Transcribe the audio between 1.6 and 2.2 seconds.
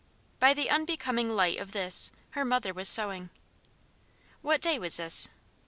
this,